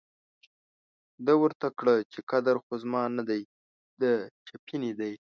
ده 1.25 1.33
ورته 1.41 1.67
کړه 1.79 1.93
چې 2.11 2.19
قدر 2.31 2.55
خو 2.63 2.73
زما 2.83 3.03
نه 3.17 3.23
دی، 3.29 3.41
د 4.01 4.03
چپنې 4.47 4.91
دی. 4.99 5.13